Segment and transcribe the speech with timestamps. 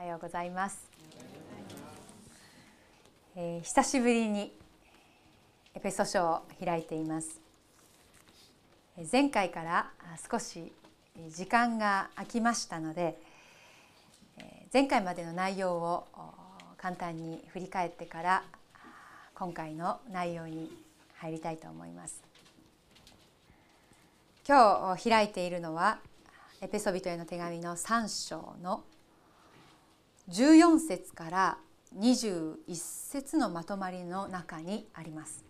[0.00, 0.78] おはようございます、
[3.36, 4.50] えー、久しぶりに
[5.74, 7.38] エペソ書を開いています。
[9.12, 9.90] 前回から
[10.30, 10.72] 少し
[11.28, 13.20] 時間が空きましたので
[14.72, 16.06] 前回までの内容を
[16.78, 18.42] 簡単に振り返ってから
[19.34, 20.70] 今回の内容に
[21.18, 22.22] 入りたいと思います。
[24.48, 25.98] 今日開いているのは
[26.62, 28.82] エペソビトへの手紙の3章の
[30.30, 31.58] 14節から
[31.98, 35.44] 21節のまとまりの中にあります。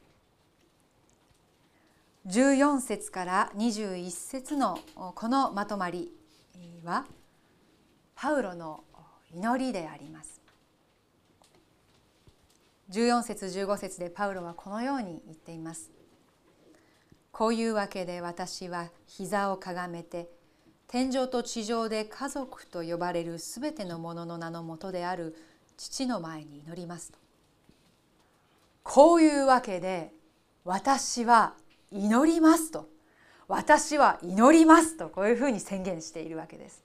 [2.27, 6.11] 14節から21節のこのまとまり
[6.83, 7.05] は
[8.15, 8.85] パウロの
[9.35, 10.41] 祈りであります。
[12.91, 15.91] 14節15節でパウロはこのように言っています。
[17.33, 20.31] こういうわけで私は膝をかがめて
[20.91, 25.37] 天上と地上で家族と呼ばれるすべてのものの名のもとである
[25.77, 27.19] 父の前に祈りますと。
[28.83, 30.13] こういうわけで
[30.65, 31.55] 私は
[31.93, 32.89] 祈りますと。
[33.47, 36.83] 私は祈りますとこういうふうに宣言しているわけです。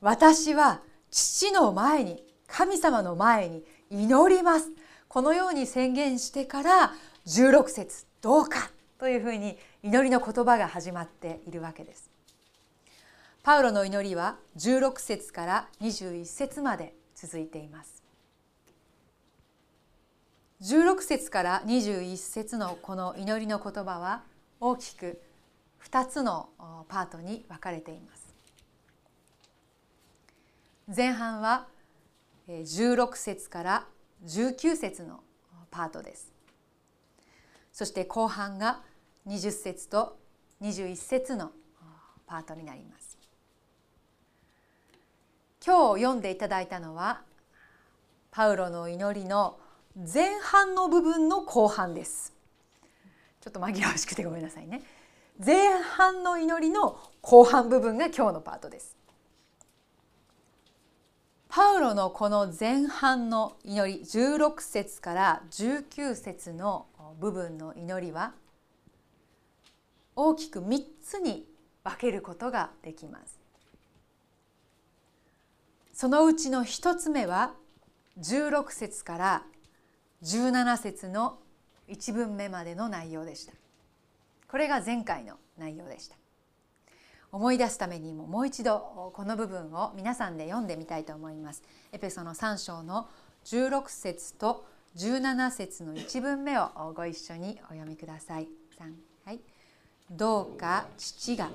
[0.00, 4.70] 私は父の前に神様の前に祈ります。
[5.08, 6.92] このように宣言してから
[7.26, 8.70] 16節どうか。
[9.00, 12.10] というふうに祈りの言葉が始まっているわけです。
[13.42, 18.02] パウロの祈りは16節から21節まで続いています。
[20.60, 24.22] 16節から21節のこの祈りの言葉は
[24.60, 25.22] 大きく
[25.82, 26.50] 2つの
[26.88, 28.34] パートに分かれています。
[30.94, 31.68] 前半は
[32.46, 33.86] 16節から
[34.26, 35.20] 19節の
[35.70, 36.30] パートです。
[37.72, 38.82] そして後半が
[39.26, 40.18] 20節と
[40.62, 41.52] 21節の
[42.26, 43.18] パートになります。
[45.64, 47.20] 今日読んでいただいたのは
[48.30, 49.58] パウロの祈りの
[49.96, 52.32] 前半の部分の後半です。
[53.40, 54.82] ちょっと紛らわしくてごめんなさいね。
[55.44, 58.96] 前半の祈りの後半部分が今日のパートです。
[61.48, 66.86] パウロのこの前半の祈り16節から19節の
[67.18, 68.34] 部分の祈りは
[70.22, 71.46] 大きく3つに
[71.82, 73.40] 分けることができます。
[75.94, 77.54] そのうちの1つ目は
[78.18, 79.42] 16節から
[80.22, 81.38] 17節の
[81.88, 83.54] 1文目までの内容でした。
[84.46, 86.16] これが前回の内容でした。
[87.32, 91.62] 思い出すためにももう一度この部分を皆さんで読んでみたいと思います。
[91.92, 93.08] エペソの3章の
[93.46, 94.66] 16節と
[94.96, 98.48] 17節の1文目をご一緒にお読みください。
[98.78, 98.92] 3
[99.24, 99.40] はい。
[100.10, 101.50] どうか父が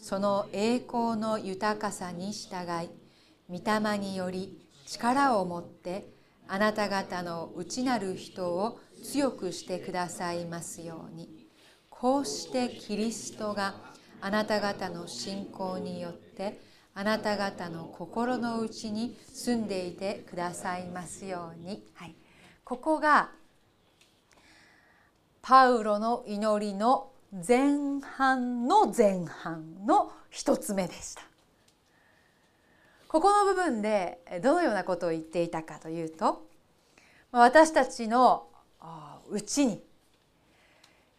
[0.00, 2.90] その栄光の豊かさに従い
[3.50, 6.08] 御霊により力を持って
[6.46, 11.46] あなた方の内なる人を強くしてくださいますように。
[11.90, 13.74] こうしてキリストが
[14.20, 16.60] あなた方の信仰によって
[16.94, 22.14] あなた方の心の内に住んでいてくださいますように、はい、
[22.64, 23.30] ここが
[25.42, 27.12] パウロの祈りの
[27.46, 31.22] 前半の前半の一つ目でした。
[33.08, 36.46] ここの部分でどのようなことを言っていたかというと
[37.30, 38.46] 私たちの
[39.30, 39.82] うちに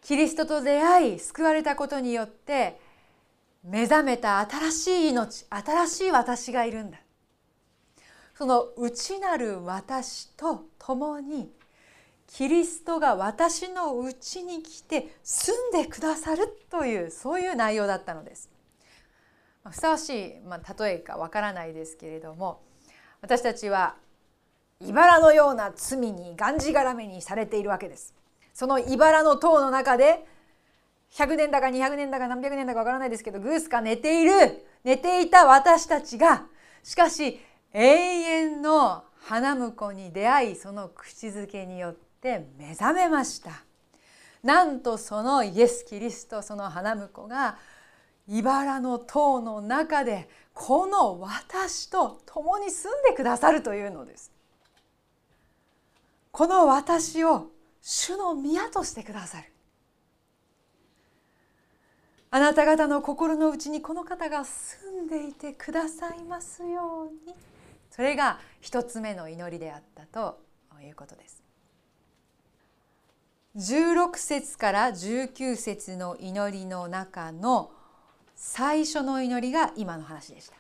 [0.01, 2.79] キリストと出会い救われたことによって
[3.63, 6.97] 目覚めた新しい命新しい私がいるんだ。
[8.37, 11.51] その内なる私と共に
[12.27, 18.49] キリストが私のうちに来て住んでくださるというそういう内容だったのです。
[19.69, 22.61] ふさわしい、まあ、例えかわからないですけれども
[23.21, 23.95] 私たちは
[24.79, 28.13] 茨のような罪にがんじがらめにされているわけです。
[28.53, 30.25] その茨の塔の中で
[31.13, 36.45] 100年だか200年だか何百年だかわからないですけどグースか寝ている寝ていた私たちが
[36.83, 37.39] しかし
[37.73, 43.63] 永遠の花婿に出会いその口づけによってって目覚めました。
[44.43, 47.57] なんとそのイエス・キリストその花婿が
[48.27, 54.31] 茨の塔の中でこの私と共に住んでくださるというのです。
[56.31, 57.49] この私を
[57.81, 59.51] 主の宮としてくださる。
[62.29, 67.33] あなた方の心の内にこの方が住んでいてくださいますように。
[67.89, 70.39] それが一つ目の祈りであったと
[70.81, 71.46] いうことです。
[73.57, 77.71] 16節から19節の祈りの中の
[78.35, 80.55] 最初の祈りが今の話でした。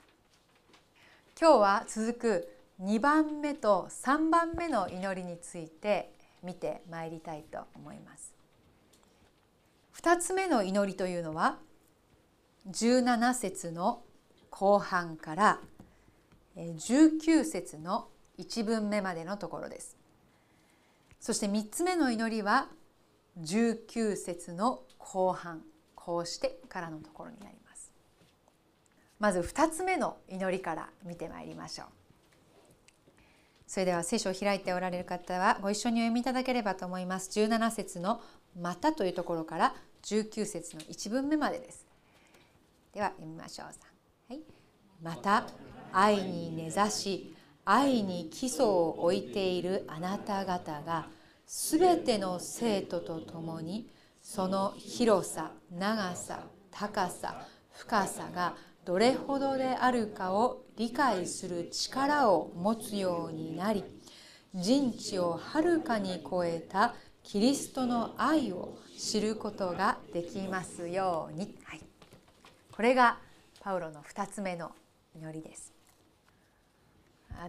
[1.39, 6.11] 今日は続く2番目と3番目の祈りについて
[6.41, 8.33] 見てまいりたいと思います。
[10.01, 11.59] 2つ目の祈りというのは
[12.67, 14.01] 17節の
[14.49, 15.59] 後半から
[16.55, 18.07] 19節の
[18.39, 19.95] 1文目までのところです。
[21.19, 22.69] そして3つ目の祈りは
[23.41, 25.61] 19節の後半
[25.95, 27.91] こうしてからのところになります。
[29.19, 31.87] まず2つ目の祈りから見てまいりましょう。
[33.67, 37.29] それでは聖書を開いておられる方はご一緒にお読みいただければと思います。
[37.39, 38.21] 17節の
[38.59, 41.85] またというところから19節の1文目までです。
[42.93, 44.41] では読みましょうはい、
[45.03, 45.45] また
[45.91, 47.35] 愛に根ざし
[47.65, 51.07] 愛に基礎を置いているあなた方が
[51.49, 53.89] すべての生徒と共に
[54.21, 63.85] その広さ長さ高さ深さがどれほどであるかを理解する力を持つようになり
[64.53, 71.81] 人知をはるかに超えたキリストの愛を知ることができますように、はい、
[72.73, 73.19] これが
[73.61, 74.71] パウロの2つ目の
[75.15, 75.73] 祈りです。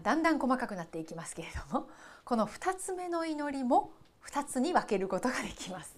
[0.02, 1.88] だんだん細かくなっていきますけれども。
[2.28, 3.90] この2つ目の祈りも
[4.30, 5.96] 2つに分けることができます。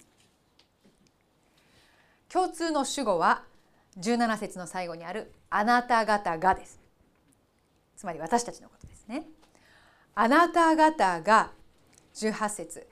[2.33, 3.43] 共通の主語は
[3.99, 6.79] 17節の最後にあるあなた方がです。
[7.97, 9.25] つまり私たちのことですね。
[10.15, 11.51] あなた方が
[12.15, 12.87] 18節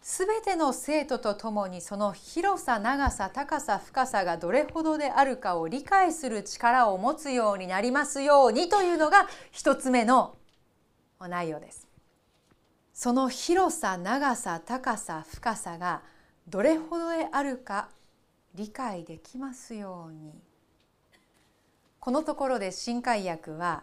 [0.00, 10.36] すべての生徒とともにその広さ長さ高さ深さがどれほどであるかを理解する力を持つようになりますようにというのが一つ目の
[11.18, 11.85] 内容です。
[12.96, 16.00] その広さ長さ高さ深さが
[16.48, 17.90] どれほどであるか
[18.54, 20.32] 理解できますように
[22.00, 23.82] このところで新海訳は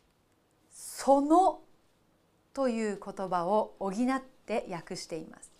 [0.68, 1.62] 「その」
[2.52, 5.50] という言葉を補って訳しています。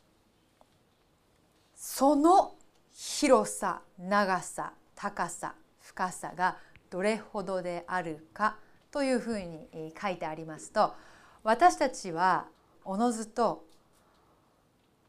[1.74, 2.56] その
[2.92, 6.58] 広さ長さ高さ深さが
[6.90, 8.58] どれほどであるか
[8.90, 10.92] というふうに書いてありますと
[11.42, 12.48] 私たちは
[12.86, 13.64] おのずと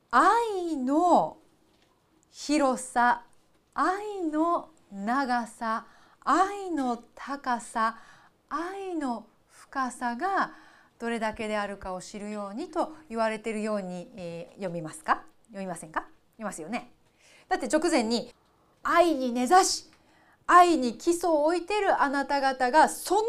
[0.10, 1.38] 愛の
[2.32, 3.24] 広さ
[3.74, 5.86] 愛の長さ
[6.24, 7.98] 愛の高さ
[8.50, 10.52] 愛の深さが
[11.00, 15.22] どれだけであるかを知るようにと言われているように、えー、読みますか？
[15.50, 16.00] 読みませんか？
[16.02, 16.92] 読みますよね。
[17.48, 18.34] だって直前に
[18.82, 19.90] 愛に根ざし
[20.48, 23.22] 愛に基礎を置いているあなた方がその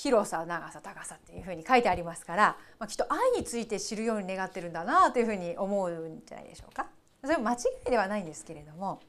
[0.00, 6.86] 広さ長さ高さっていうふうに書いてありますから、まあ、きっと愛について知るように願ってるんだなというふうに思うんじゃないでしょうか。
[7.20, 9.00] それは間違いではないんですけれども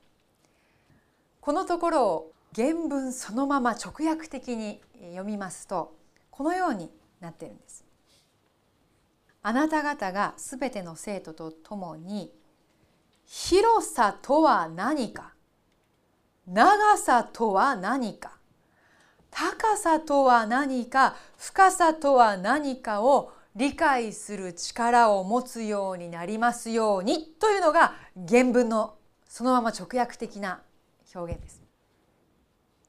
[1.42, 5.96] このところを原文そのまま直訳的に読みますと
[6.32, 6.90] このように
[7.20, 7.86] なってるんです。
[9.44, 12.32] あなた方がすべての生徒と共に
[13.28, 15.36] 広さとは何か
[16.48, 18.39] 長さとは何か
[19.40, 27.94] 高さとは何か深さとは何かを理解する力を持つようになりますようにというのが
[28.28, 28.96] 原文の
[29.30, 30.62] そのまま直訳的な
[31.16, 31.62] 表現です。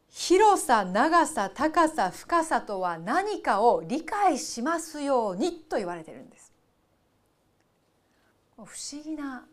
[0.09, 6.53] 広さ長さ高さ深さとは何かを理解しますようにと言われてるんです。
[8.57, 9.45] 不思議な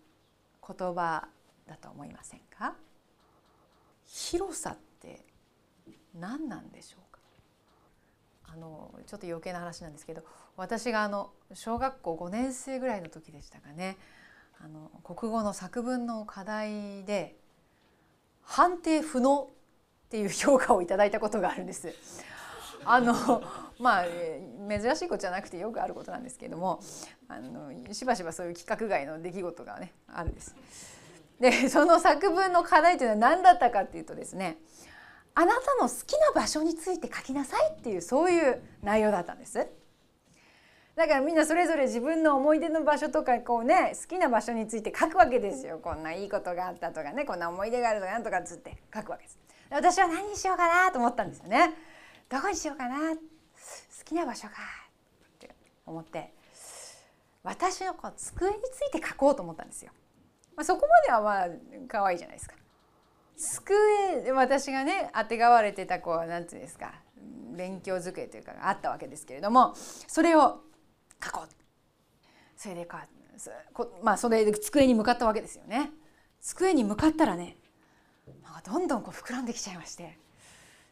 [0.67, 1.27] 言葉
[1.67, 2.73] だと思いませんか？
[4.07, 4.75] 広さ
[6.19, 7.19] 何なんでしょうか？
[8.53, 10.23] あのちょっと余計な話なんですけど
[10.55, 13.97] 私があの小学校5年生ぐらいの時でしたかね
[14.63, 17.35] あの国語の作文の課題で
[18.43, 19.49] 判定不能
[20.07, 21.93] っていう評価をいただいたことがあるんです。
[22.85, 23.43] あの
[23.79, 24.05] まあ
[24.69, 26.79] 珍しいことじゃなくてよくあることなんですけども
[27.27, 30.55] あのしばしばそういう規格外の出来事がねあるんです。
[31.39, 34.57] でその作文の課題というのは何だったかっていうとですね
[35.39, 39.67] あなたの好きな場所について書きなさいっていうそういう内容だったんです。
[40.95, 45.77] だからみんなそれぞれ自分の思い出の場所とかこうね好きな場所について書くわけですよ。
[45.77, 49.37] こんないいことがあったとかねこんな思い出があるとかなんとかつって書くわけです。
[49.69, 51.75] 私は何にしようかなと思ったんですよね。
[52.29, 53.15] どこにしようかな。
[53.15, 53.21] 好
[54.05, 55.53] きな場所かって
[55.85, 56.33] 思って。
[57.43, 59.91] 私のこう机について書こうと思ったんですよ、
[60.55, 61.47] まあ、そこまではまあ
[61.87, 62.55] 可愛いじゃないですか。
[63.37, 66.93] 机私がねあてがわれてたこうなんていうんですか
[67.55, 69.73] 勉強机というかあったわけですけれども
[70.07, 70.61] それを
[71.23, 71.49] 書こう。
[72.55, 73.05] それでか
[74.01, 75.91] まあそれで机に向かったわけですよね。
[76.41, 77.57] 机に向かったらね
[78.43, 80.17] なんかどんどんこう膨らんできちゃいまして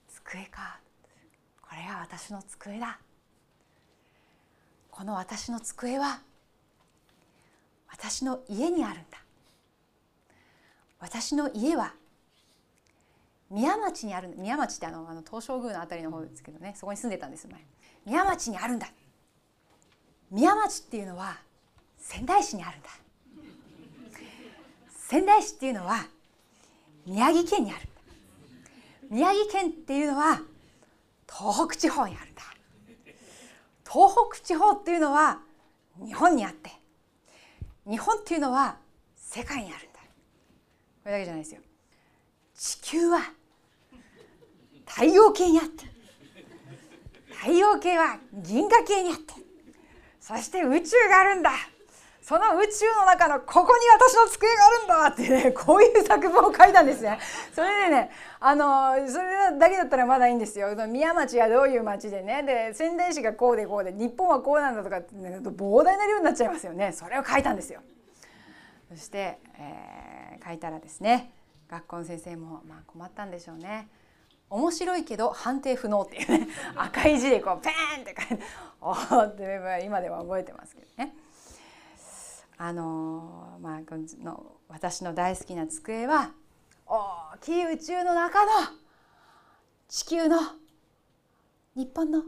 [0.07, 0.79] 机か。
[1.61, 2.99] これが私の机だ。
[4.91, 6.21] この私の机は
[7.91, 9.17] 私の家にあるんだ。
[10.99, 11.93] 私の家は
[13.49, 16.73] 宮町にある宮町ってあのあの東照宮の辺りの方ですけどね。
[16.75, 17.63] そこに住んでたんです前。
[18.05, 18.87] 宮町にあるんだ。
[20.31, 21.37] 宮町っていうのは
[21.97, 22.89] 仙台市にあるんだ。
[24.89, 26.05] 仙台市っていうのは
[27.05, 27.87] 宮城県にある
[29.09, 30.41] 宮城県っていうのは
[31.31, 32.41] 東北地方にあるんだ。
[33.87, 35.39] 東北地方っていうのは
[36.03, 36.71] 日本にあって。
[37.87, 38.77] 日本っていうのは
[39.15, 39.99] 世界にあるんだ。
[39.99, 40.05] こ
[41.05, 41.61] れだけじゃないですよ。
[42.57, 43.19] 地球は
[44.85, 45.85] 太陽系にあって
[47.29, 49.33] 太陽系は銀河系にあって
[50.19, 51.51] そして宇宙があるんだ
[52.21, 57.19] その宇宙の中のここに私の机があるんだってねこういう作文を書いたんですね。
[57.53, 58.09] それでね
[58.39, 60.69] あのそれだけだったらまだいいんですよ。
[60.87, 66.93] 宮町はどういう町でねで仙台市がこうでこうで日本はこうなんだとかって膨大な量になっちゃいますよね。
[66.93, 67.81] それを書いたんですよ。
[68.89, 71.31] そして、えー、書いたらですね
[71.69, 73.89] 学校の先生もまあ困ったんでしょうね。
[74.49, 78.43] 面白いけど判定不能っていうね赤い字でこうペーンって書いて
[78.79, 81.15] おおって今では覚えてますけどね。
[82.57, 83.81] あのまあ
[84.23, 86.31] の私の大好きな机は
[86.85, 88.51] 大きい宇宙の中の
[89.89, 90.39] 地球の
[91.75, 92.23] 日本の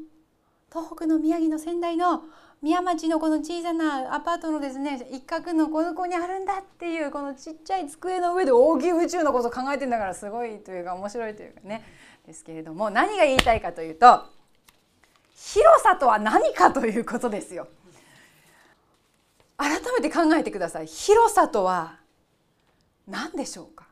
[0.69, 2.23] 東北の宮城の仙台の
[2.61, 11.83] 宮町のこの小さなアパートのですね一角のこの子にあるんだっていうこのちっちゃい机の上で大きい宇宙のこと考えてんだからすごいというか面白いというかね
[12.25, 14.25] ですけれども何が言いたいかというと
[15.35, 17.67] 広さとは何かということですよ。
[19.55, 21.95] 改めて考えてください広さとは
[23.07, 23.86] 何でしょうか？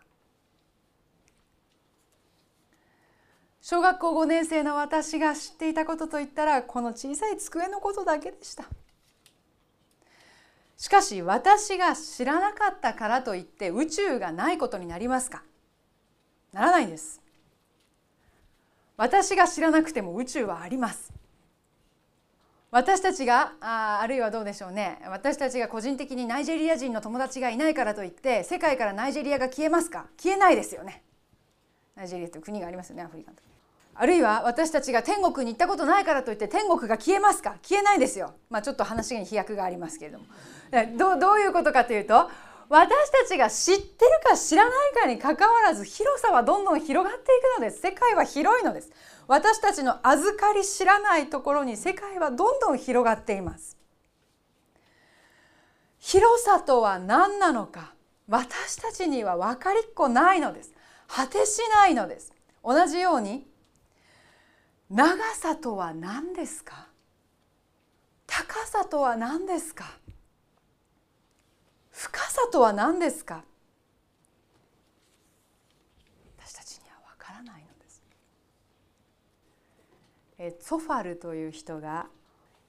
[3.68, 8.66] 小学校5年生の私が知っていたことといったらこの小さい机のことだけでした。
[10.78, 15.42] しかし私が知らなかったからといって宇宙がないことになりますか？
[16.54, 17.24] ならないんです。
[18.98, 21.12] 私が知らなくても宇宙はあります。
[22.70, 25.02] 私たちがああるいはどうでしょうね。
[25.08, 30.06] 私たちが個人的にナイジェリア人の友達がいないからといって世界からナイジェリアが消えますか？
[30.22, 31.02] 消えないですよね。
[31.96, 33.38] ナイジェリアという国がありますよねアフリカの
[33.98, 37.56] あるいは私たちが天国に行ったことないからといって天国が消えますか？
[37.64, 38.34] 消えないですよ。
[38.50, 40.25] まあちょっと話に飛躍がありますけれども。
[40.98, 42.30] どどういうことかというと
[42.68, 47.25] 私たちが知ってるか知らないかにかかわらず広さはどんどん広がってい
[47.56, 47.80] くのです。
[47.80, 48.92] 世界は広いのです。
[49.28, 53.78] 私たちの預かり知らないところに世界はどんどん広がっています。
[56.00, 57.94] 広さとは何なのか？
[58.28, 60.74] 私たちには分かりっこないのです。
[61.08, 62.34] 果てしないのです。
[62.64, 63.48] 同じように
[64.89, 66.88] 長さとは何ですか？
[68.27, 69.86] 高さとは何ですか？
[71.92, 73.44] 深さとは何ですか？
[76.38, 78.04] 私たちには分からないのです。
[80.38, 82.06] えソファルという人が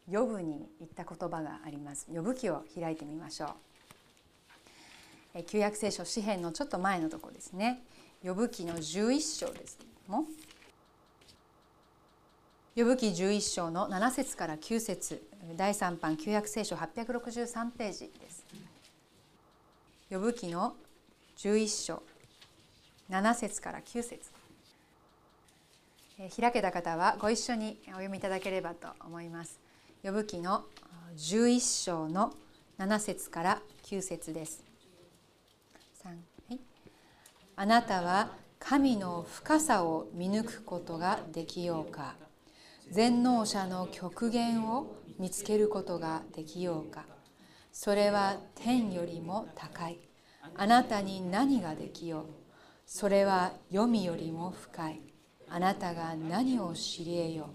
[0.09, 2.07] ヨブに言った言葉があります。
[2.11, 3.51] ヨブ記を開いてみましょう。
[5.35, 7.83] え旧約聖書詩篇のちょっと前のとこですね。
[8.23, 10.25] ヨブ記の11章ですけれども。
[12.77, 18.45] ヨブ記11章の7節から9節第3版旧約聖書863ページです
[20.11, 20.75] ヨブ記の
[21.39, 22.03] 11章
[23.11, 24.31] 7節から9節
[26.39, 29.61] 開けた方はご一緒にお読みいただければと思います。
[30.03, 30.65] 呼ぶ記の
[31.17, 32.33] 11章の
[32.79, 34.65] 7節から9節です。
[36.03, 36.13] は
[36.51, 36.59] い、
[37.57, 42.15] あなたは神の深さを見抜くことができようか
[42.91, 47.05] 全能者の極限を見つけることができようか。
[47.73, 49.99] それは天よりも高い。
[50.57, 52.25] あなたに何ができよう。
[52.87, 55.03] それは読みよりも深い。
[55.49, 57.51] あなたが何を知り得よ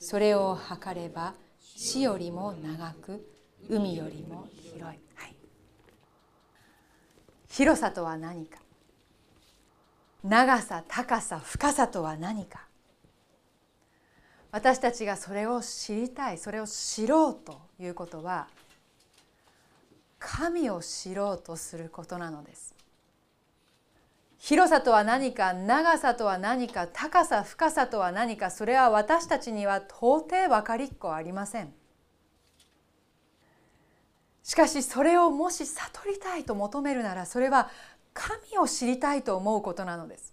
[0.00, 0.04] う。
[0.04, 3.24] それを測れば死よりも長く
[3.68, 4.98] 海よりも広い、はい、
[7.48, 8.58] 広さとは何か。
[10.24, 12.61] 長さ高さ深さとは何か。
[14.52, 18.46] 私たちがそれを知りたいそれを知ろうということは
[20.18, 22.76] 神を知ろうとすることなのです。
[24.38, 31.72] 広さとは何か長さとは何か高さ深さとは何かそれは私たちには到底分かりっこありません。
[34.42, 37.70] しかしそれをもし悟りたいと求めるならそれは
[38.12, 40.31] 神を知りたいと思うことなのです。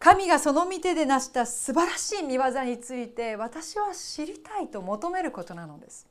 [0.00, 6.08] 神がその御手で成した素晴らしい見業について私は知りたいと求めることなのです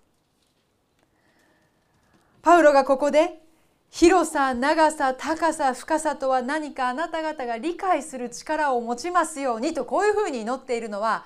[2.43, 3.41] パウロがここで
[3.89, 11.25] 広さ長さ高さ深さとは何かあなた方が理解する力を持ちますようにとこういうふうに祈っているのは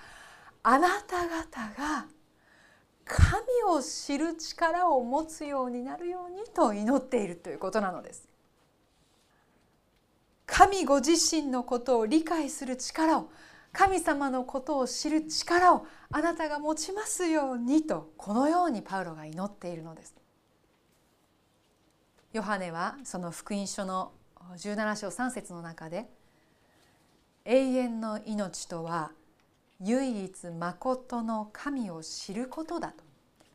[0.64, 1.28] あなた方
[1.78, 2.06] が
[3.04, 8.33] 神を知る力を持つようになるようにと祈っているということなのです。
[10.46, 13.30] 神ご自身のことを理解する力を
[13.72, 20.16] 神様のことを知る力をあなたが持ちますようにとこのようにパウロが祈っているのです。
[22.34, 24.12] ヨハネはその福音書の
[24.58, 26.10] 17章3節の中で
[27.46, 29.12] 永遠の命とは
[29.80, 33.04] 唯一まことの神を知ることだと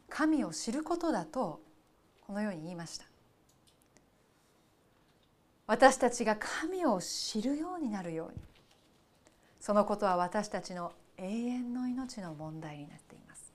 [0.08, 1.60] 神を知ることだと
[2.20, 3.07] このように言いました
[5.68, 8.42] 私たちが神を知るようになるように。
[9.60, 13.52] そのことは私たちの永遠の命の問題になっています。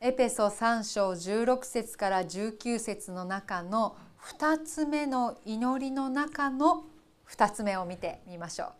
[0.00, 6.84] エペソ3章16節から19節の中の2つ目の祈りの中の
[7.28, 8.72] 2つ目を見てみましょう。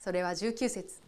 [0.00, 1.00] それは19節。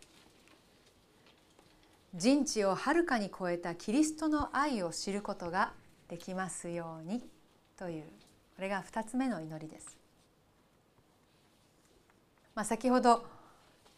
[2.15, 5.73] 人知をはるかに超えたキリストの愛を知ることが
[6.09, 7.25] できますように
[7.77, 8.20] という。
[8.61, 9.97] これが2つ目の祈りです。
[12.55, 13.25] まあ、先ほど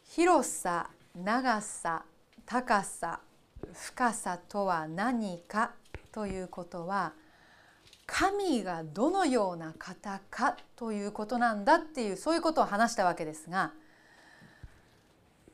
[0.04, 2.04] 広さ長さ
[2.47, 3.19] 高さ
[3.73, 5.73] 深さとは何か
[6.12, 7.12] ということは
[8.07, 13.73] 神がどのような方かということなんだっていうそういうことを話したわけですが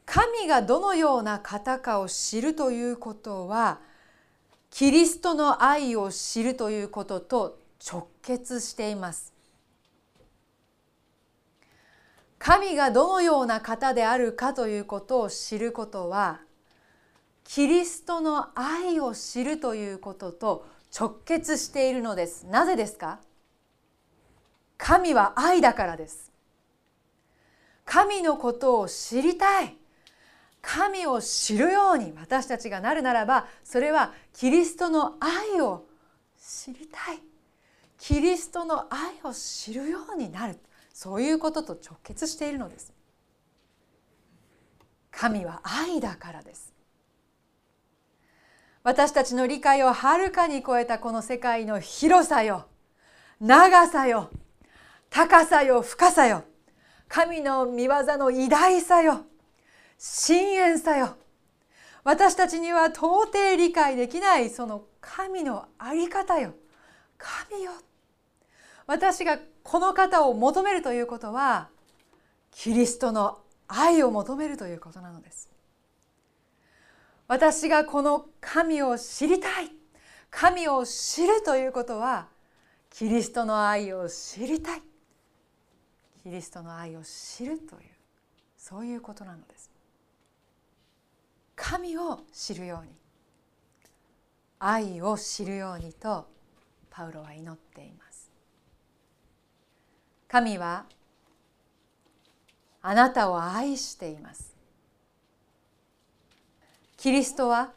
[0.05, 3.81] 神がどのような方かを知るということは
[4.69, 9.33] キリストの愛を知るということと直結しています。
[12.39, 16.41] 神がどのような方であるかということを知ることは
[17.43, 22.47] キリストの愛を知るということと直結しているのです。
[22.47, 23.19] なぜですか？
[24.77, 26.31] 神は愛だからです。
[27.85, 29.77] 神のことを知りたい。
[30.61, 35.87] 神を知るように私たちがなるならばそれはキリストの愛を
[36.39, 37.19] 知りたい。
[37.99, 40.59] キリストの愛を知るようになる。
[40.93, 42.93] そういうことと直結しているのです。
[45.11, 46.73] 神は愛だからです。
[48.83, 52.69] 私たちの理解をはるかに超えたこの世界の広さよ
[53.41, 54.31] 長さよ
[55.11, 56.45] 高さよ深さよ
[57.09, 59.27] 神の御業の偉大さよ
[59.99, 61.17] 深淵さよ。
[62.05, 66.55] 私たちには到底理解できないその神の在り方よ。
[67.19, 67.73] 神よ
[68.89, 71.69] 私がこの方を求めるということは
[72.51, 75.51] キリストの愛を求めるということなのです。
[77.29, 79.71] 私がこの神を知りたい
[80.31, 82.29] 神を知るということは
[82.89, 84.83] キリストの愛を知りたい
[86.23, 87.81] キリストの愛を知るという
[88.57, 89.71] そういうことなのです。
[91.55, 92.93] 神を知るように
[94.59, 96.27] 愛を知るようにと
[96.89, 98.08] パウロは祈っています。
[100.29, 100.85] 神は
[102.83, 104.55] あなたを愛しています。
[106.99, 107.73] キリストは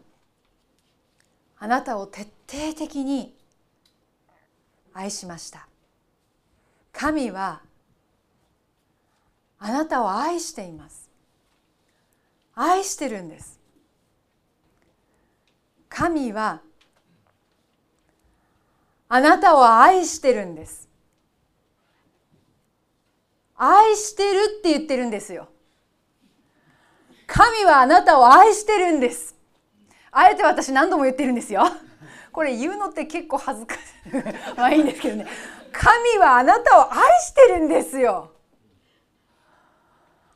[1.58, 3.34] あなたを徹底的に
[4.94, 5.68] 愛しました。
[6.92, 7.62] 神は
[9.60, 11.10] あなたを愛しています。
[12.54, 13.60] 愛してるんです。
[15.88, 16.62] 神は
[19.08, 20.91] あなたを愛してるんです。
[23.64, 25.48] 愛してるって言ってるんですよ。
[27.28, 29.36] 神はあなたを愛してるんです。
[30.12, 31.64] あえて私何度も言ってるんですよ。
[32.32, 34.58] これ言うのって結構恥ずかしい。
[34.58, 35.28] まあいいんですけどね。
[35.72, 38.32] 神はあなたを愛してるんですよ。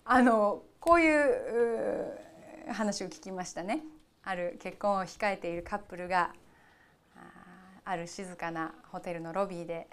[0.06, 2.20] あのこういう
[2.72, 3.82] 話を聞きましたね。
[4.24, 6.30] ある結婚を控えているカップルが
[7.86, 9.88] ある静かなホテルのロビーで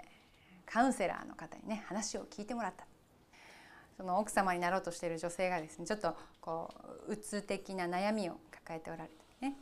[0.67, 2.85] カウンセラーの方にね話を聞いてもらった。
[3.97, 6.69] その奥様になろうとしている女性がですねちょっとこ
[7.07, 9.55] ううつ的な悩みを抱えておられてね。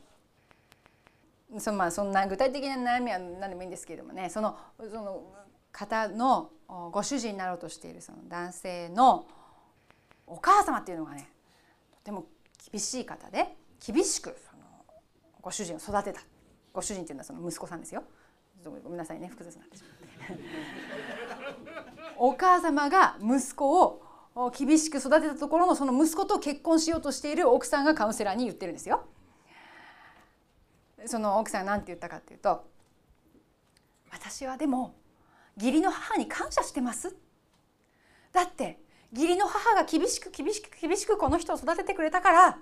[1.58, 4.30] そ,、まあ、そんな具体的な悩みは何でもいいんですけれどもね。
[4.30, 5.22] そのその
[5.70, 6.50] 方の
[6.90, 9.26] ご主人になろうとしているその男性の
[10.26, 11.28] お母様っていうのがね
[11.96, 12.26] とても
[12.70, 14.62] 厳しい方で厳しくその
[15.40, 16.20] ご主人を育てた。
[16.72, 18.02] ご主人っていうのはその息子さんですよ。
[18.64, 20.42] ごめんなさいね複雑なってしまって。
[22.16, 24.01] お母様が息子を
[24.56, 29.06] 厳しく育てたところのその息子と結婚しようとしている奥さんがカウンセラーに言ってるんですよ。
[31.06, 32.64] その奥さんが何て言ったかっていうと
[34.12, 34.94] 「私はでも
[35.56, 37.16] 義理の母に感謝してます」
[38.32, 38.80] だって
[39.12, 42.58] 義理の母が厳しく厳しく厳しくこの人を育ててくれたから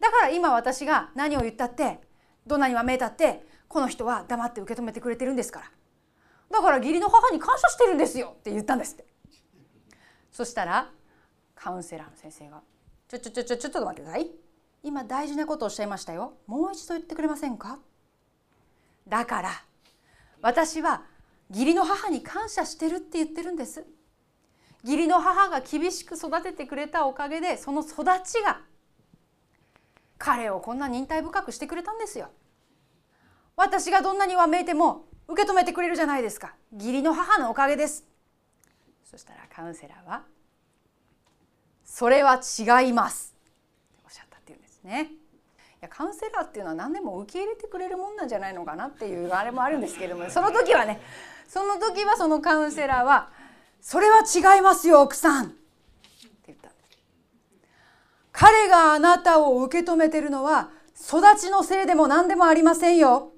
[0.00, 2.00] だから今私が何を言ったって
[2.46, 5.70] どんなにわめいたってこの人は黙って受け止めてくれてるんですから。
[6.50, 9.06] だから義理の母に感謝してるんですよって言ったんですって。
[10.30, 10.90] そしたら
[11.58, 12.62] カウンセラーの先生が
[13.08, 14.30] 「ちょちょちょちょちょっと待ってください。
[14.84, 16.34] 今大事なことをおっしゃいましたよ。
[16.46, 17.80] もう一度言ってくれませんか?」
[19.08, 19.50] だから
[20.40, 21.02] 私は
[21.50, 23.84] 義理の母に感謝してるって言ってるんです。
[24.84, 28.60] 義理の母が厳しく育ててくれたおかげでその育ちが
[30.18, 32.30] 彼をこんな忍耐深くしてくれたんですよ。
[33.56, 36.54] 私がどんなにわめいても受け止めてくれるじゃないですか。
[36.72, 38.06] 義理の母のおかげです。
[39.04, 40.24] そしたらカウンセラーは
[41.90, 43.34] それは違います。
[44.04, 45.10] おっしゃったっていうんですね。
[45.10, 51.00] いやカウンセラーっていうのは何でも受け入れてくれるもんなんじゃないのかなっていうあれもあるんですけれどもその時はね
[51.48, 53.30] その時はそのカウンセラーは
[53.80, 55.54] 「それは違いますよ奥さん」って
[56.48, 56.98] 言ったんです。
[58.32, 63.32] 彼があなたを受け止めてるのは育ちのせいでも何でもありませんよ。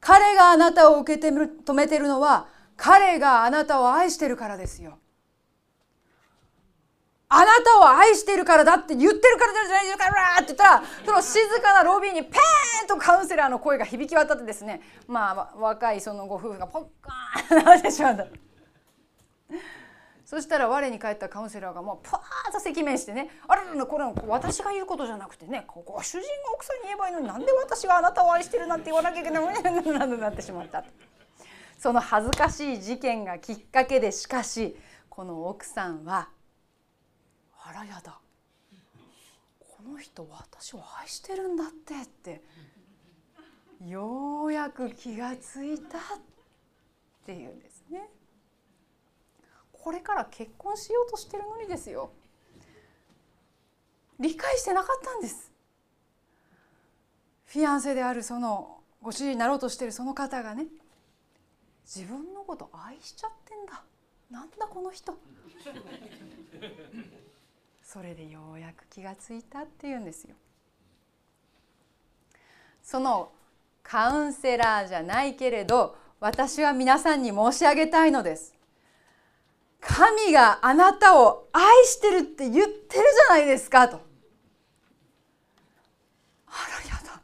[0.00, 4.98] 彼があなたを受け止めてるのは彼があなたを愛してるからですよ。
[7.34, 10.04] あなたを愛してるからだって言ってるからじゃないですか。
[10.06, 14.80] って言ったらその静かなロビーにペーンとカウンセラーの声が響き渡ってですね。
[15.08, 18.26] まあ若いそのご夫婦がポッカーンなってしまった。
[20.24, 30.82] そしたら我に返ったカウンセラーがもうパーッと赤面してね「あれこれ私が言うことじゃなくてねここ主人が奥さんに言えばいいのになんで私があなたを愛してるなんて言わなきゃいけないのになってしまった」
[31.78, 34.76] その恥ずかしい事件がきっかけでしかし
[35.10, 36.30] この奥さんは
[37.74, 38.18] 「らやだ。
[39.60, 42.42] この人私を愛してるんだって」って
[43.84, 46.02] ようやく気がついたっ
[47.26, 48.08] ていうんですね。
[49.72, 52.10] これから結婚しようとしてるのにですよ。
[54.18, 55.52] 理解してなかったんです。
[57.44, 60.66] フィアンセであるそのご主人になろうとしてるその方がね
[61.84, 63.84] 自分のこと愛しちゃってんだ。
[64.30, 65.18] なんだこの人。
[67.94, 70.34] それでようやく気がついたっていうんですよ。
[72.82, 73.30] その
[73.84, 78.52] カウンセラーじゃないけれど私は皆さんに申し上げたいのです。
[79.80, 84.00] 神があなたを愛してるって言ってるじゃないですかと。
[86.48, 87.22] あらやだ。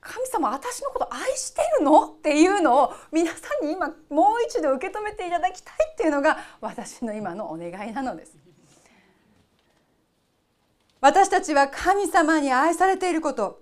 [0.00, 2.12] 神様私のこと愛してるの？
[2.12, 8.36] っていうのを皆さんに今もう一度受け止めていただきたいっていうのが私の今のお願いなのです。
[11.02, 13.60] 私たちは神様に愛されていること。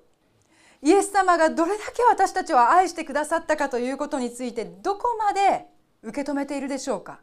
[0.82, 5.66] イエス様がどれだけ私たちを愛してくださったかということについてどこまで
[6.02, 7.20] 受け止めているでしょうか。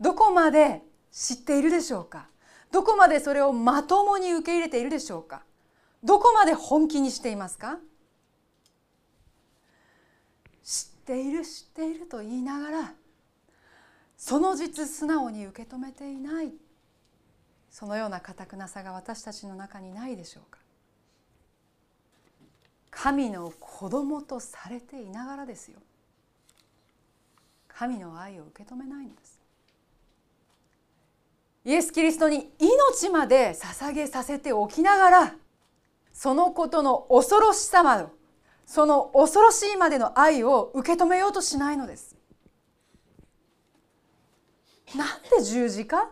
[0.00, 2.26] どこまで知っているでしょうか。
[2.72, 5.44] どこまでそれをまともに受け入れているでしょうか。
[6.02, 7.78] どこまで本気にしていますか。
[10.64, 12.92] 知っている知っていると言いながら
[14.16, 16.52] その実素直に受け止めていない。
[17.70, 20.58] そのようなかたくなさが私たちの中にないでしょうか。
[22.90, 25.78] 神の子供とされていながらですよ。
[27.68, 29.40] 神の愛を受け止めないのです。
[31.64, 35.34] イエス・キリストに命まで捧げさせておきながら
[36.12, 38.06] そのことの恐ろしさまで
[38.66, 42.16] その恐ろしいまでの愛を受け止めようとしないのです。
[44.96, 46.10] なんで十字架？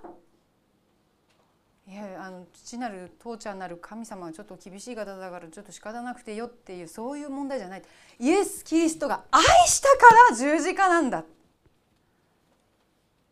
[1.91, 7.83] いやあの父なる父ちゃんなる神様はちょっと厳しい方だからちょっと仕方なくてよっていうそういう問題じゃない。
[8.19, 11.25] イエス・キリストが愛したから十字架なんだ。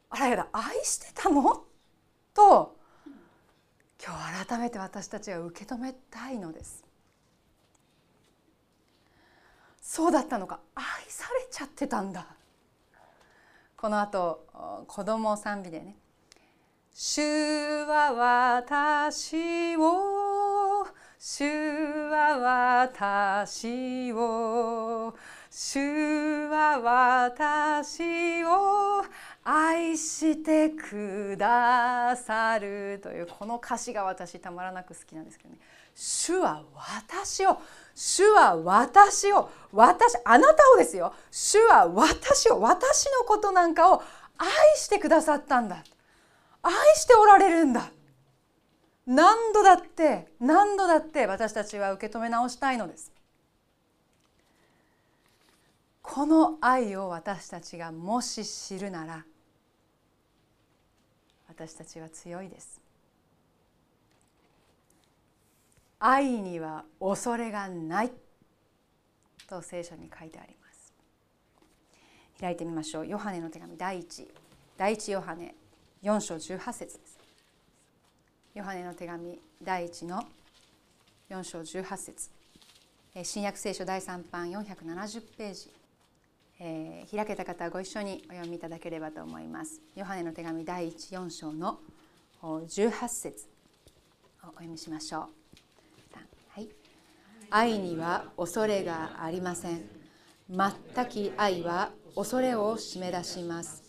[0.09, 0.49] あらやだ。
[0.53, 1.65] 愛してたの？
[2.33, 2.79] と
[4.03, 6.83] 今日改めて私たちは受け止めたいのです。
[9.83, 10.61] そうだったのか。
[10.75, 12.27] 愛されちゃってたんだ。
[13.77, 15.99] この後子供賛美でね
[16.99, 17.21] 「主
[17.85, 20.87] は私を
[21.19, 21.45] 主
[22.09, 22.39] は
[23.29, 25.15] 私を
[25.51, 29.05] 主は私を
[29.45, 35.59] 愛してくださるというこの歌詞が私たまらなく好きなんですけどね。
[35.95, 37.61] 主は私を
[37.95, 41.13] 主は私を私あなたをですよ。
[41.31, 44.03] 主は私を私のことなんかを
[44.39, 45.85] 愛してくださったんだ。
[46.67, 47.91] 愛しておられるんだ。
[49.07, 53.13] 何度だって何度だって私たちは受け止め直したいのです。
[56.03, 59.25] この愛を私たちがもし知るなら
[61.49, 62.81] 私たちは強いです。
[66.01, 68.13] 愛には恐れがない。
[69.49, 70.93] と聖書に書いてあります。
[72.41, 73.07] 開いてみましょう。
[73.07, 74.29] ヨハネの手紙第一。
[74.77, 75.55] 第一ヨハネ。
[76.03, 77.19] 4章18節です。
[78.55, 80.23] ヨハネの手紙第一の
[81.31, 82.31] 4章18節。
[83.25, 85.71] 新約聖書第3版470ページ、
[86.61, 89.81] えー、開けた方はご一緒にお読みいただければと思います。
[89.95, 91.79] ヨハネの手紙第14章の
[92.43, 93.49] 18節。
[94.45, 95.23] をお読みしましょう。
[96.51, 96.69] はい。
[97.51, 99.83] 愛には恐れがありません。
[100.49, 103.83] 全き愛は恐れを締め出します。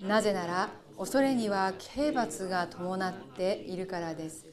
[0.00, 4.46] なぜなら恐れには刑罰が伴っているからです。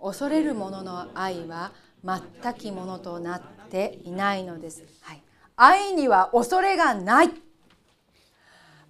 [0.00, 5.22] 恐れる者の愛は全きものとなっていないのです、はい、
[5.54, 7.30] 愛には恐れがない。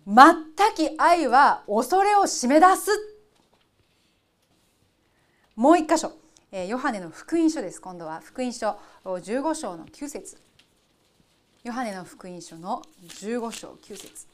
[0.06, 0.24] 全
[0.76, 2.90] き愛は恐れを締め出す。
[5.56, 6.12] もう一箇所。
[6.52, 7.80] ヨハネの福音書です。
[7.80, 10.38] 今度は福音書15章の9節。
[11.64, 14.32] ヨハネの福音書の15章9節。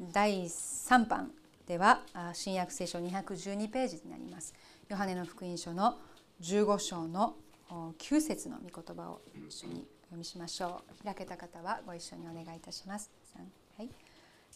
[0.00, 1.30] 第3版
[1.66, 2.00] では
[2.32, 4.54] 新約聖書212ページになります。
[4.88, 5.98] ヨハネの福音書の
[6.40, 7.36] 15章の
[7.68, 11.04] 9節の御言葉を一緒に読みしましょう。
[11.04, 13.10] 開けた方はご一緒にお願いいたします、
[13.76, 13.90] はい、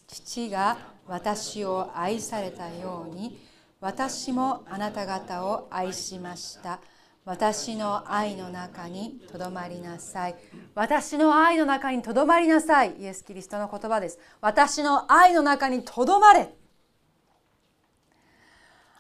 [0.08, 3.38] 父が私を愛されたように
[3.80, 6.80] 私もあなた方を愛しました。
[7.24, 10.36] 私の愛の中にとどまりなさい。
[10.74, 12.96] 私の愛の中にとどまりなさい。
[13.00, 14.18] イエス・キリストの言葉です。
[14.42, 16.54] 私の愛の中にとどまれ。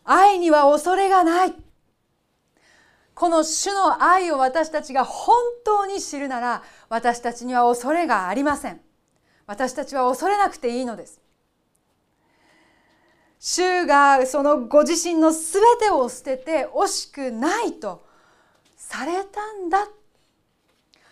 [0.04, 1.54] 愛には恐れがない。
[3.14, 8.80] この主の愛を私たちが本当に知るなら私たちには恐れがありません。
[9.46, 11.20] 私たちは恐れなくていいのです。
[13.38, 18.13] 主がそのご自身の全てを捨てて惜しくないと
[18.94, 19.88] されたんだ。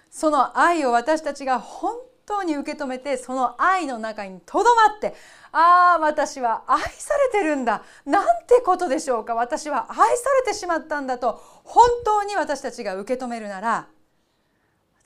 [0.09, 5.15] その愛を私たちが本当に受け止めてその愛の中にとどまって
[5.51, 7.83] ああ私は愛されてるんだ。
[8.07, 9.35] なんてことでしょうか。
[9.35, 10.05] 私は愛さ
[10.47, 13.89] れてしまったんだと本当に私たちが受け止めるなら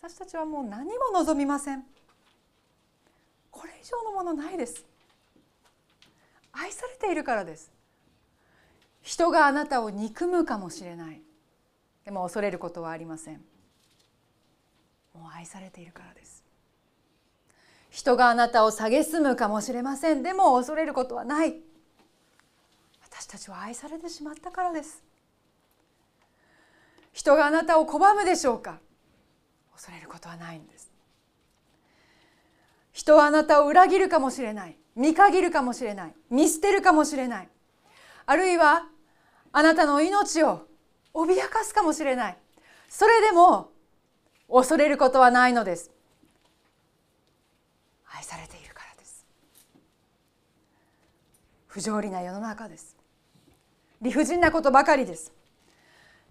[0.03, 1.83] 私たちはもう何も望みません。
[3.51, 4.85] これ以上のものないです。
[6.53, 7.73] 愛されているからです。
[9.01, 11.26] 人があなたを憎むかもしれない。
[12.07, 13.43] でも恐れることはありません。
[15.13, 16.45] もう愛されているからです。
[17.91, 20.23] 人があなたを蔑むかもしれません。
[20.23, 21.57] でも恐れることはない。
[23.03, 25.03] 私たちは愛されてしまったからです。
[27.13, 28.79] 人があなたを拒むでしょうか。
[29.75, 30.89] 恐れることはないんです。
[32.93, 34.77] 人はあなたを裏切るかもしれない。
[34.95, 36.15] 見限るかもしれない。
[36.31, 37.49] 見捨てるかもしれない。
[38.27, 38.87] あるいは
[39.51, 40.69] あなたの命を
[41.17, 42.37] 脅かすかもしれない。
[42.89, 43.73] それでも
[44.49, 45.91] 恐れることはないのです。
[48.05, 49.25] 愛されているからです。
[51.67, 52.97] 不条理な世の中です。
[54.03, 55.33] 理不尽なことばかりです。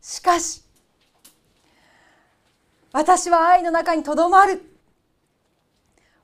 [0.01, 0.61] しかし
[2.91, 4.61] 私は愛の中にとどまる。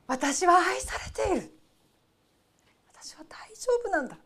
[0.06, 1.52] 私は愛されている。
[2.94, 4.18] 私は大丈夫なんだ。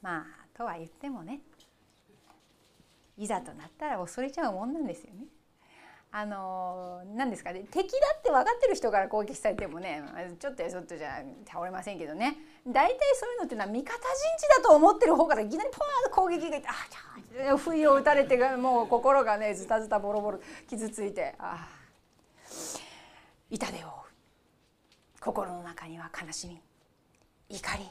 [0.00, 0.24] まあ
[0.56, 1.40] とは言ってもね。
[3.16, 5.26] いざとなったら恐れちゃうもんなんですよね。
[6.16, 7.64] あの何ですかね。
[7.72, 10.00] 敵だって分かってる人から攻撃されてもね
[10.38, 12.36] ちょっとちょっとじゃ倒れませんけどね。
[12.64, 14.00] 大体そういうのっていうのは味方陣
[14.38, 21.68] 地だと思ってる方からいきなりポーンと攻撃がいってあ不意を打たれてもう心がねズタズタボロボロ傷ついてああ
[23.50, 23.88] 痛手を
[25.20, 26.60] 心の中には悲しみ
[27.48, 27.84] 怒り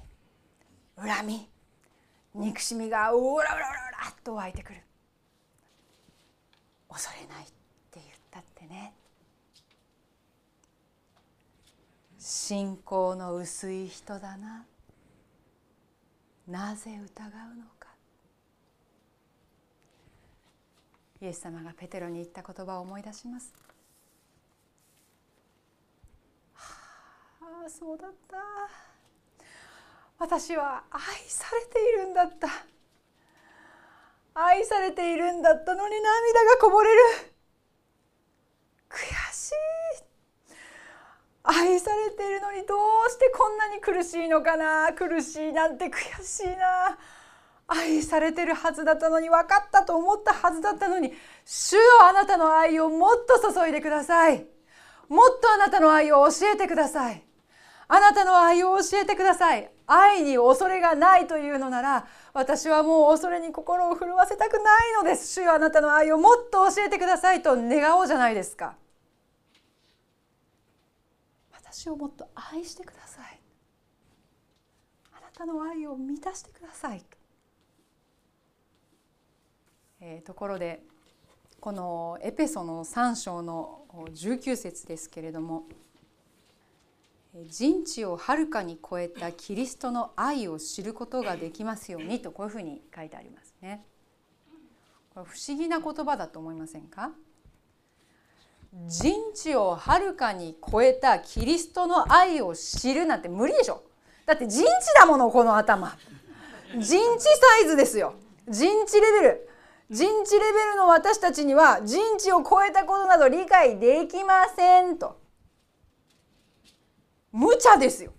[0.96, 1.50] 恨み
[2.36, 3.60] 憎しみがうらうらうら
[4.12, 4.80] っと湧いてくる。
[6.94, 7.54] 恐れないって
[7.96, 8.94] 言ったってね。
[12.20, 14.66] 信仰の薄い人だな。
[16.48, 17.90] なぜ疑うのか。
[21.20, 23.54] イエス様がペテロに言った言葉を思い出します。
[26.54, 26.66] は
[27.66, 28.38] あそうだった。
[30.20, 32.48] 私は愛されているんだった。
[34.36, 37.02] 愛されているんだったのに涙がこぼれる。
[38.90, 38.98] 悔
[39.34, 39.54] しい。
[41.44, 44.92] 愛されているのにどうしてこんなに苦しいのかな。
[44.94, 46.98] 苦しいなんて悔しいな。
[47.68, 51.14] 愛されてるはずだったのに分かったと思ったはずだったのに
[51.46, 54.46] 主よあなたの愛をもっと注いでください。
[55.10, 57.24] もっとあなたの愛を教えてください。
[57.88, 59.70] あなたの愛を教えてください。
[59.86, 65.34] 愛に恐れがないというのなら私はもう恐れに心を震わせたくないのです。
[65.34, 68.76] 主よあなたの愛をもっと教えてくださいと願おうじゃないですか。
[71.52, 73.40] 私をもっと愛してください。
[75.12, 77.04] あなたの愛を満たしてください。
[80.00, 80.84] えー、ところで
[81.60, 85.64] このエペソの3章の19節ですけれども
[87.50, 93.84] 人知をはるかに超えたキリストの愛を知ることができますようにとこういうふうに書いてありますね。
[95.16, 97.12] これ不思議な言葉だと思いませんか？
[98.88, 103.84] 人知をはるかに超えたキリストの愛を知るなんて無理でしょ。
[104.28, 104.68] だって人知
[105.00, 105.98] だものこの頭。
[106.78, 108.14] 人知サイズですよ。
[108.48, 109.50] 人知レベル。
[109.90, 115.23] 人知レベルの私たちには人知を超えたことなど理解できませんと。
[117.34, 118.14] 無茶ですよ。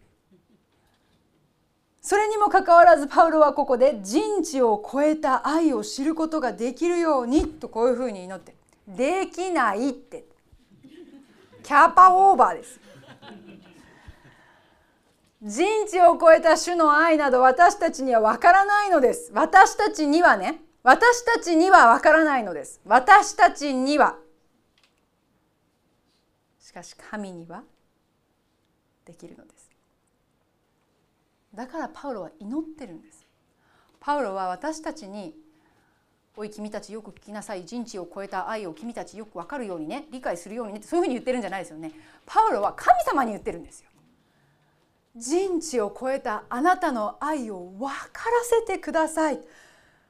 [2.02, 8.54] それにもかかわらずパウロはここで人知を超えた愛を知ることができるようにとこういうふうに祈って。
[8.86, 10.24] できないって。
[11.62, 12.80] キャパオーバーです。
[15.40, 19.30] 人知を超えた種の愛など私たちには分からないのです。
[19.32, 20.60] 私たちにはね。
[20.82, 22.82] 私たちにはわからないのです。
[22.84, 24.16] 私たちには。
[26.60, 27.62] しかし神には
[29.04, 29.70] できるのです。
[31.54, 33.24] だからパウロは祈ってるんです。
[34.00, 35.34] パウロは私たちに
[36.36, 37.64] 「おい君たちよく聞きなさい。
[37.64, 41.92] 人知を超えた愛を君たちよく分かるようにね理解するようにね」ってそういうふうに言ってるんじゃないですよね。
[42.26, 43.90] パウロは神様に言ってるんですよ。
[45.16, 49.40] 人知を超えたあなたの愛を分からせてください。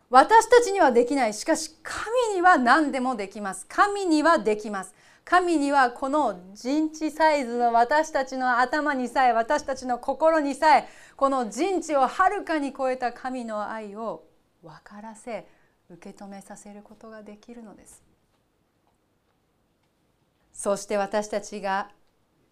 [0.09, 1.35] 私たちにはできない。
[1.35, 3.67] しかし神には何でもできます。
[3.69, 4.95] 神にはできます。
[5.25, 14.25] 神にはこの人知サイズの私たちの頭にさえ私たちの心にさえこの人知をはるかに超えた神の愛を
[14.63, 15.47] 分からせ
[15.89, 18.03] 受け止めさせることができるのです。
[20.53, 21.91] そして私たちが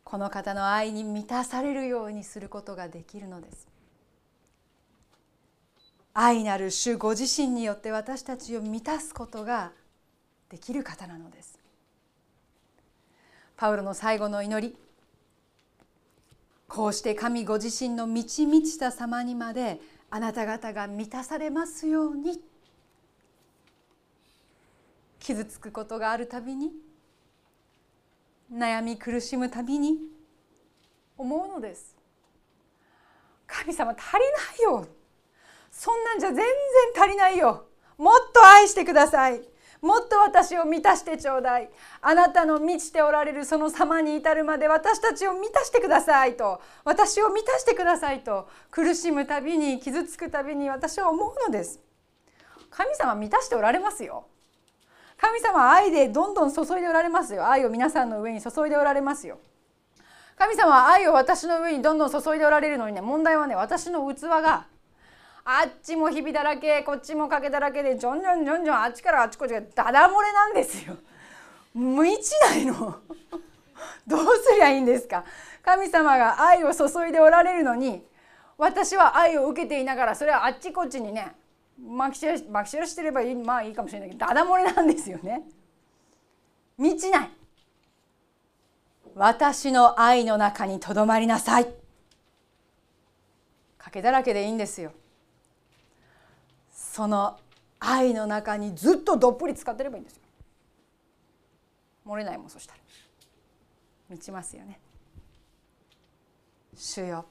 [0.03, 3.69] この方の愛に満たされるようにすることができるのです。
[6.15, 9.73] 愛なる主ご自身によって私たちを満たすことが
[10.51, 11.52] できる方なのです。
[13.63, 14.77] パウロの最後の祈り。
[16.67, 22.43] こうして神ご自身の満ち満ちた様にまであなた方が満たされますように。
[25.21, 26.73] 傷つくことがあるたびに
[28.53, 29.97] 悩み苦しむたびに
[31.17, 31.95] 思うのです。
[33.47, 34.19] 神様足り
[34.73, 34.89] ないよ。
[35.71, 36.45] そんなんじゃ全然
[37.01, 37.67] 足りないよ。
[37.97, 39.41] もっと愛してください。
[39.83, 41.69] もっと私を満たしてちょうだい。
[42.01, 46.63] あなたの満ちておられるその様に至るまで私たちを満たしてくださいと。
[46.85, 48.49] 私を満たしてくださいと。
[48.71, 51.81] 苦しむたびに傷つくたびに私は思うのです。
[52.71, 54.25] 神様満たしておられますよ。
[55.19, 57.49] 神様は愛でどんどん注いでおられますよ。
[57.51, 59.39] 愛を皆さんの上に注いでおられますよ。
[60.37, 64.67] 神様は愛を私の上にどんどん注いでおられるのにね問題はね私の器が
[65.45, 70.97] あっちもひびだらけこっちもかけだらけでじょんじょんじょんじょんあっちからあっちこっちがダダ漏れなんですよ。
[71.75, 72.75] 無一ないの。
[74.07, 75.25] どうすりゃいいんですか。
[75.63, 78.05] 神様が愛を注いでおられるのに
[78.59, 81.35] 私は愛を受けていながらそれはあっちこっちにね
[81.79, 85.43] まき散らしてればいいまあいいかもしれないけどダダ漏れなんですよね。
[86.79, 87.31] 満ちない。
[89.15, 91.67] 私の愛の中にとどまりなさい。
[93.77, 94.93] かけだらけでいいんですよ。
[96.93, 97.39] その
[97.81, 100.23] 愛の中にずっとどっぷり使ってればいいんですよ。
[102.07, 102.81] 漏れないもんそしたら。
[104.11, 104.79] 満ちますよね。
[106.77, 107.25] 主よ。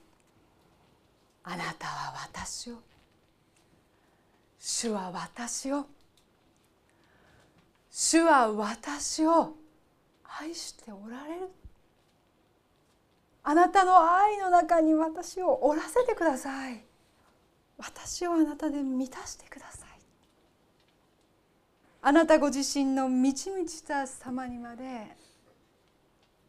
[1.44, 2.78] あなたは私を。
[4.58, 5.86] 主は私を。
[7.92, 9.54] 主は私を。
[10.40, 11.50] 愛しておられる。
[13.44, 16.91] あなたの愛の中に私をおらせてください。
[17.82, 19.90] 私をあなたで満たしてください。
[22.04, 25.16] あなたご自身の満ち満ちた様にまで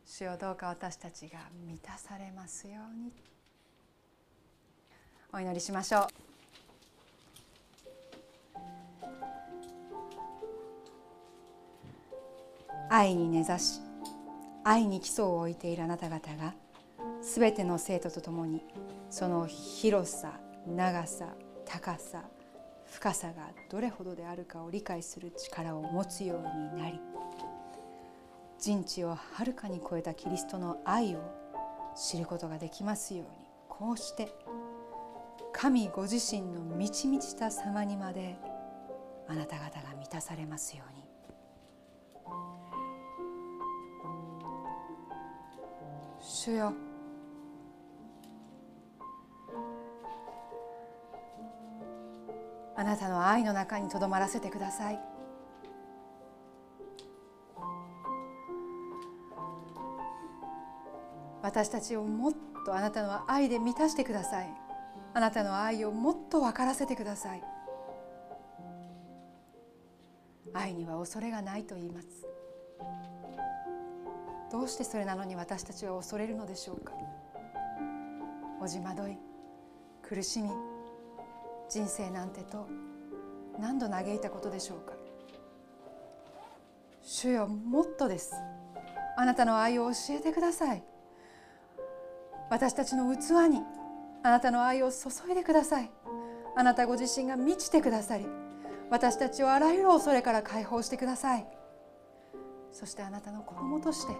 [0.04, 3.12] 主よどうか私たちが満たされますように。
[5.34, 6.06] お祈りしましょう。
[12.90, 13.80] 愛に根ざし
[14.64, 16.52] 愛に基礎を置いているあなた方が
[17.22, 18.62] すべての生徒と共に
[19.08, 21.34] その広さ長さ
[21.66, 22.22] 高さ
[22.86, 27.00] 深さがどれほどであるかを理解する力を持つようになり
[28.58, 31.18] 人知をはるかに超えたキリストの愛を
[31.96, 34.28] 知ることができますようにこうして
[35.52, 38.36] 神ご自身の満ち満ちた様にまで
[39.28, 41.02] あなた方が満たされますように。
[46.20, 46.72] 主よ
[52.82, 54.98] あなたの愛の中にとどまらせてください。
[61.42, 62.34] 私たちをもっ
[62.66, 64.52] とあなたの愛で満たしてください。
[65.14, 67.44] あなたの愛をもっと分からせてください。
[70.52, 72.08] 愛には恐れがないと言います。
[74.50, 76.94] どうしてそれなのに私たちは恐れるのでしょうか。
[78.60, 79.16] おじまどい
[80.02, 80.50] 苦しみ
[81.72, 82.68] 人生なんてと
[83.58, 84.92] 何度嘆いたことでしょうか？
[87.02, 88.34] 主よもっとです。
[89.16, 90.82] あなたの愛を教えてください。
[92.50, 93.62] 私たちの器に
[94.22, 95.90] あなたの愛を注いでください。
[96.54, 98.26] あなたご自身が満ちてくださり
[98.90, 101.46] 私たちをあらゆる恐れから解放してください。
[102.70, 104.12] そしてあなたの子供として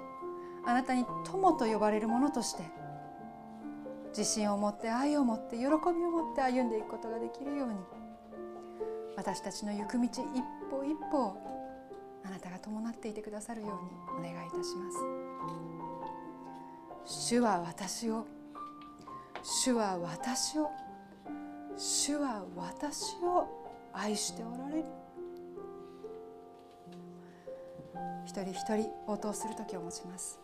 [0.65, 2.63] あなたに友と呼ばれるものとして
[4.17, 7.75] 自信を持って愛を持って喜びを持って歩んでいくことができるように
[9.17, 10.19] 私たちの行く道一
[10.71, 11.37] 歩一歩
[12.25, 13.69] あなたが伴っていてくださるよ
[14.21, 14.99] うにお願いいたします。
[17.05, 18.27] 主は私を
[19.43, 20.71] 主は私を
[21.77, 23.49] 主は私を
[23.93, 24.85] 愛しておられる。
[28.25, 30.42] 一人一人応答する時を持ちます。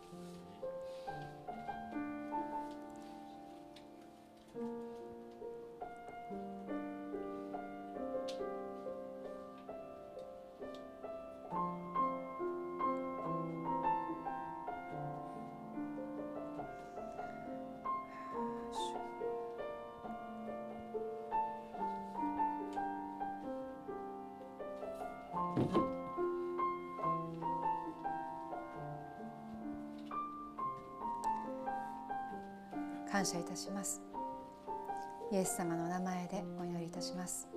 [35.58, 37.48] 様のお名前でお祈りいたします。